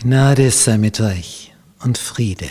[0.00, 2.48] Gnade sei mit euch und Friede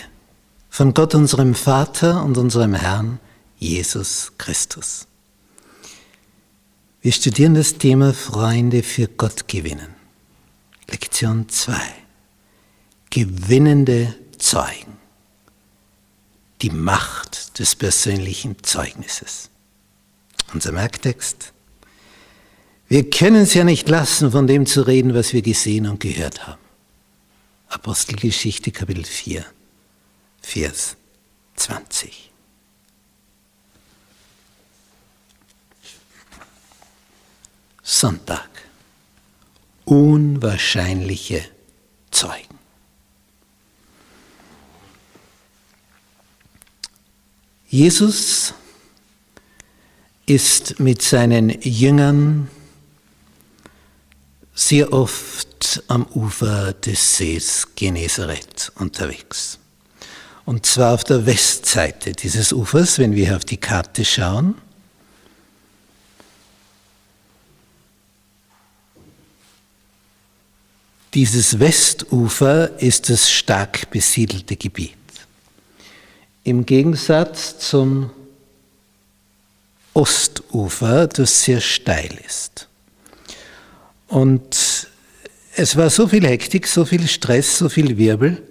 [0.68, 3.20] von Gott unserem Vater und unserem Herrn
[3.56, 5.06] Jesus Christus.
[7.00, 9.94] Wir studieren das Thema Freunde für Gott gewinnen.
[10.90, 11.74] Lektion 2.
[13.08, 14.98] Gewinnende Zeugen.
[16.60, 19.48] Die Macht des persönlichen Zeugnisses.
[20.52, 21.54] Unser Merktext.
[22.88, 26.46] Wir können es ja nicht lassen, von dem zu reden, was wir gesehen und gehört
[26.46, 26.67] haben.
[27.68, 29.44] Apostelgeschichte Kapitel 4,
[30.40, 30.96] Vers
[31.56, 32.30] 20.
[37.82, 38.48] Sonntag.
[39.84, 41.44] Unwahrscheinliche
[42.10, 42.58] Zeugen.
[47.68, 48.54] Jesus
[50.24, 52.50] ist mit seinen Jüngern
[54.54, 55.37] sehr oft
[55.88, 59.58] am Ufer des Sees Genezareth unterwegs.
[60.44, 64.54] Und zwar auf der Westseite dieses Ufers, wenn wir auf die Karte schauen.
[71.14, 74.94] Dieses Westufer ist das stark besiedelte Gebiet.
[76.44, 78.10] Im Gegensatz zum
[79.92, 82.68] Ostufer, das sehr steil ist.
[84.06, 84.54] Und
[85.58, 88.42] es war so viel Hektik, so viel Stress, so viel Wirbel.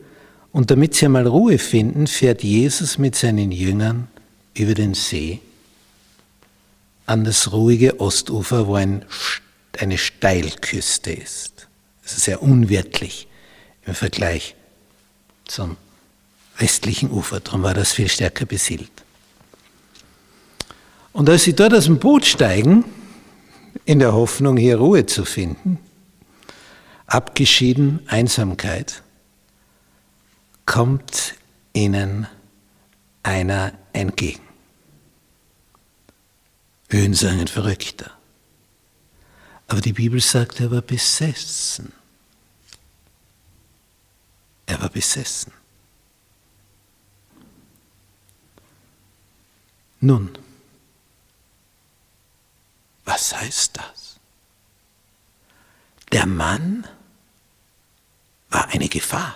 [0.52, 4.08] Und damit sie einmal Ruhe finden, fährt Jesus mit seinen Jüngern
[4.53, 5.39] über den See
[7.05, 9.05] an das ruhige Ostufer, wo ein,
[9.77, 11.67] eine Steilküste ist.
[12.03, 13.27] Das ist sehr unwirtlich
[13.86, 14.55] im Vergleich
[15.45, 15.77] zum
[16.58, 17.39] westlichen Ufer.
[17.39, 18.92] Darum war das viel stärker besiedelt.
[21.14, 22.83] Und als sie dort aus dem Boot steigen,
[23.86, 25.80] in der Hoffnung, hier Ruhe zu finden,
[27.08, 29.02] abgeschieden, Einsamkeit,
[30.66, 31.36] kommt
[31.73, 32.27] ihnen
[33.23, 34.44] einer entgegen.
[36.89, 38.11] Wir würden sagen, ein Verrückter.
[39.67, 41.92] Aber die Bibel sagt, er war besessen.
[44.65, 45.52] Er war besessen.
[49.99, 50.37] Nun,
[53.03, 54.20] was heißt das?
[56.11, 56.87] Der Mann
[58.49, 59.35] war eine Gefahr.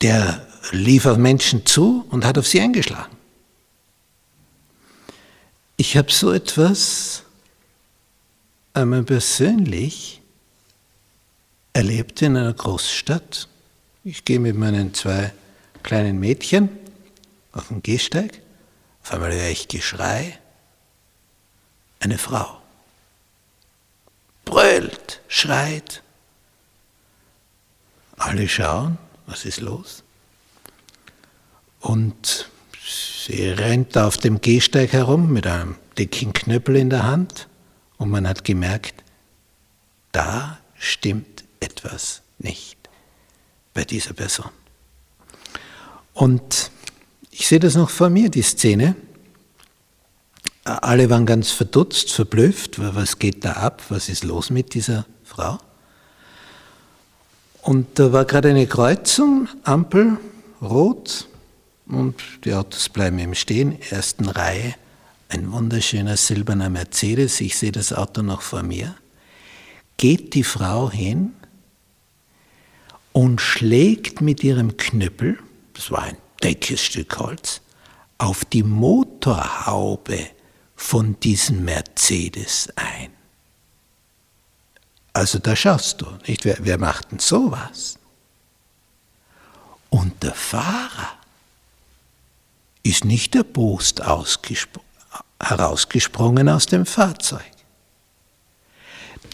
[0.00, 3.16] Der lief auf Menschen zu und hat auf sie eingeschlagen.
[5.76, 7.22] Ich habe so etwas
[8.72, 10.20] einmal persönlich
[11.72, 13.48] erlebt in einer Großstadt.
[14.04, 15.32] Ich gehe mit meinen zwei
[15.82, 16.68] kleinen Mädchen
[17.52, 18.40] auf den Gehsteig.
[19.02, 20.38] Auf einmal höre ich Geschrei
[22.04, 22.58] eine Frau.
[24.44, 26.03] Brüllt, schreit.
[28.24, 28.96] Alle schauen,
[29.26, 30.02] was ist los?
[31.80, 32.48] Und
[32.82, 37.48] sie rennt auf dem Gehsteig herum mit einem dicken Knüppel in der Hand
[37.98, 39.04] und man hat gemerkt,
[40.12, 42.78] da stimmt etwas nicht
[43.74, 44.48] bei dieser Person.
[46.14, 46.70] Und
[47.30, 48.96] ich sehe das noch vor mir, die Szene.
[50.64, 55.58] Alle waren ganz verdutzt, verblüfft, was geht da ab, was ist los mit dieser Frau?
[57.64, 60.18] Und da war gerade eine Kreuzung, Ampel,
[60.60, 61.26] rot,
[61.86, 62.14] und
[62.44, 64.74] die Autos bleiben im Stehen, ersten Reihe,
[65.30, 68.94] ein wunderschöner silberner Mercedes, ich sehe das Auto noch vor mir,
[69.96, 71.32] geht die Frau hin
[73.12, 75.38] und schlägt mit ihrem Knüppel,
[75.72, 77.62] das war ein dickes Stück Holz,
[78.18, 80.18] auf die Motorhaube
[80.76, 83.13] von diesem Mercedes ein.
[85.14, 86.44] Also da schaust du, nicht?
[86.44, 87.98] Wer, wer macht denn sowas?
[89.88, 91.14] Und der Fahrer
[92.82, 94.02] ist nicht erbost
[95.40, 97.48] herausgesprungen aus dem Fahrzeug.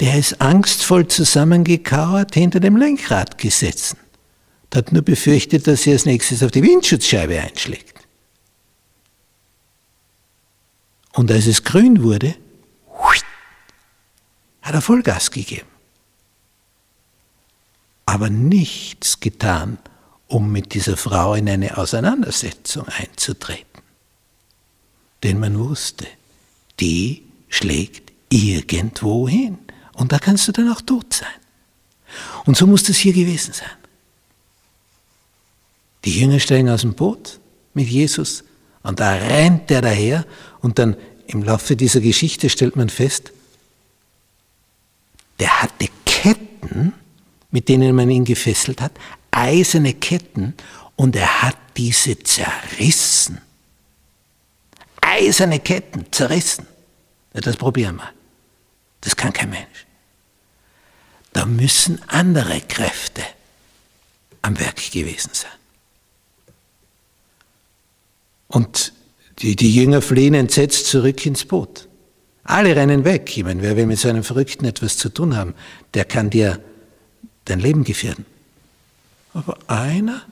[0.00, 3.98] Der ist angstvoll zusammengekauert hinter dem Lenkrad gesessen.
[4.72, 7.98] Der hat nur befürchtet, dass er als nächstes auf die Windschutzscheibe einschlägt.
[11.15, 12.36] Und als es grün wurde,
[14.62, 15.70] hat er Vollgas gegeben.
[18.10, 19.78] Aber nichts getan,
[20.27, 23.83] um mit dieser Frau in eine Auseinandersetzung einzutreten.
[25.22, 26.09] Denn man wusste,
[26.80, 29.59] die schlägt irgendwo hin.
[29.92, 31.28] Und da kannst du dann auch tot sein.
[32.47, 33.78] Und so muss das hier gewesen sein.
[36.04, 37.39] Die Jünger steigen aus dem Boot
[37.74, 38.42] mit Jesus
[38.83, 40.27] und da rennt er daher
[40.62, 40.97] und dann
[41.28, 43.30] im Laufe dieser Geschichte stellt man fest,
[45.39, 45.91] der hatte
[47.50, 48.92] mit denen man ihn gefesselt hat,
[49.30, 50.54] eiserne Ketten,
[50.97, 53.41] und er hat diese zerrissen.
[55.00, 56.66] Eiserne Ketten zerrissen.
[57.32, 58.10] Ja, das probieren wir.
[59.00, 59.86] Das kann kein Mensch.
[61.32, 63.22] Da müssen andere Kräfte
[64.42, 65.50] am Werk gewesen sein.
[68.48, 68.92] Und
[69.38, 71.88] die, die Jünger fliehen entsetzt zurück ins Boot.
[72.44, 73.34] Alle rennen weg.
[73.36, 75.54] Ich meine, wer will mit so einem Verrückten etwas zu tun haben,
[75.94, 76.60] der kann dir
[77.50, 78.24] dein Leben gefährden.
[79.34, 80.22] Aber einer,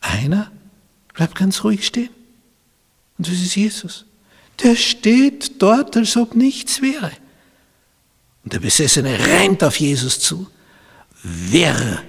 [0.00, 0.50] einer
[1.14, 2.10] bleibt ganz ruhig stehen.
[3.18, 4.04] Und das ist Jesus.
[4.62, 7.12] Der steht dort, als ob nichts wäre.
[8.44, 10.50] Und der Besessene rennt auf Jesus zu,
[11.22, 12.02] wirr,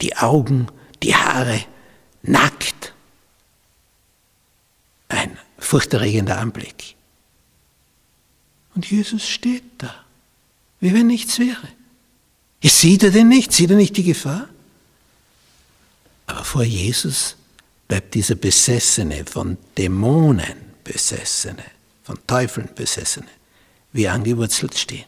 [0.00, 0.68] die Augen,
[1.02, 1.64] die Haare,
[2.22, 2.92] nackt.
[5.08, 6.94] Ein furchterregender Anblick.
[8.74, 9.94] Und Jesus steht da,
[10.80, 11.68] wie wenn nichts wäre.
[12.62, 14.48] Sieht er denn nicht, sieht er nicht die Gefahr?
[16.26, 17.36] Aber vor Jesus
[17.86, 21.64] bleibt dieser Besessene, von Dämonen Besessene,
[22.02, 23.28] von Teufeln Besessene,
[23.92, 25.04] wie angewurzelt stehen.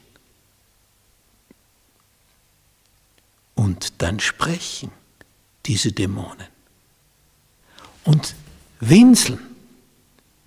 [3.54, 4.90] Und dann sprechen
[5.66, 6.46] diese Dämonen
[8.04, 8.34] und
[8.80, 9.40] winseln.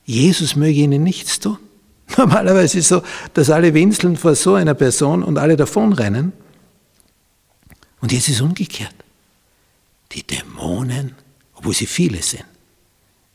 [0.06, 1.58] Jesus möge ihnen nichts tun.
[2.18, 3.04] Normalerweise ist es so,
[3.34, 6.32] dass alle winseln vor so einer Person und alle davonrennen.
[8.02, 8.96] Und jetzt ist umgekehrt.
[10.12, 11.16] Die Dämonen,
[11.56, 12.46] obwohl sie viele sind,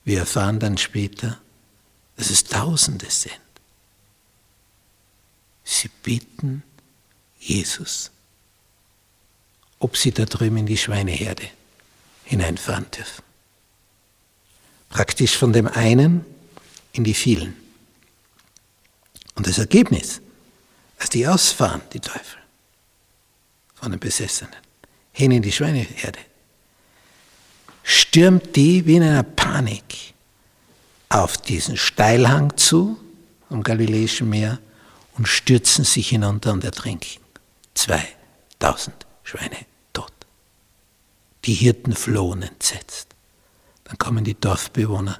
[0.05, 1.41] wir erfahren dann später,
[2.17, 3.35] dass es Tausende sind.
[5.65, 6.63] Sie bitten
[7.39, 8.11] Jesus,
[9.79, 11.49] ob sie da drüben in die Schweineherde
[12.25, 13.23] hineinfahren dürfen.
[14.89, 16.25] Praktisch von dem einen
[16.93, 17.57] in die vielen.
[19.35, 20.21] Und das Ergebnis,
[20.99, 22.42] als die ausfahren, die Teufel,
[23.83, 24.55] von den Besessenen,
[25.11, 26.21] hin in die Schweineherde,
[27.83, 30.15] stürmt die wie in einer Panik
[31.09, 32.97] auf diesen Steilhang zu,
[33.51, 34.61] am Galiläischen Meer,
[35.15, 37.21] und stürzen sich hinunter und ertrinken.
[37.75, 38.95] 2000
[39.25, 40.13] Schweine tot.
[41.45, 43.09] Die Hirten flohen entsetzt.
[43.83, 45.19] Dann kommen die Dorfbewohner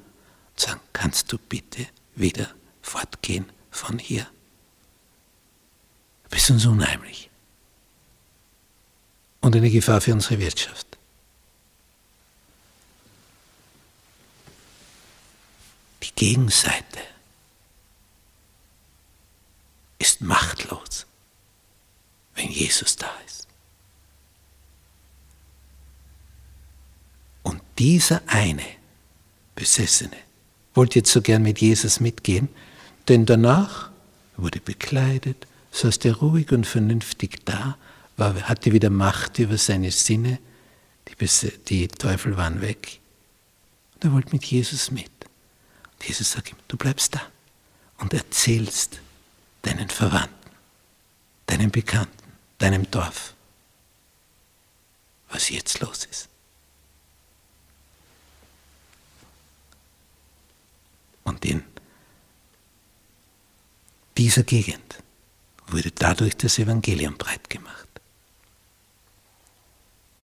[0.51, 1.85] und sagen, kannst du bitte
[2.15, 2.47] wieder
[2.81, 4.25] fortgehen von hier?
[6.23, 7.29] Du bist uns unheimlich.
[9.43, 10.87] Und eine Gefahr für unsere Wirtschaft.
[16.01, 16.99] Die Gegenseite
[19.99, 21.05] ist machtlos,
[22.35, 23.49] wenn Jesus da ist.
[27.41, 28.63] Und dieser eine
[29.55, 30.15] Besessene
[30.73, 32.47] wollte jetzt so gern mit Jesus mitgehen,
[33.09, 33.91] denn danach
[34.37, 37.77] wurde bekleidet, saß er ruhig und vernünftig da,
[38.17, 40.39] war, hatte wieder Macht über seine Sinne,
[41.07, 42.99] die, die Teufel waren weg.
[43.95, 45.11] Und er wollte mit Jesus mit.
[45.93, 47.21] Und Jesus sagt ihm, du bleibst da
[47.99, 48.99] und erzählst
[49.61, 50.51] deinen Verwandten,
[51.45, 52.11] deinen Bekannten,
[52.57, 53.33] deinem Dorf,
[55.29, 56.29] was jetzt los ist.
[61.23, 61.63] Und in
[64.17, 64.95] dieser Gegend
[65.67, 67.87] wurde dadurch das Evangelium breit gemacht.